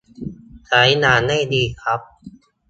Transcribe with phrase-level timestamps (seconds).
[0.67, 1.99] ใช้งานได้ดีครับ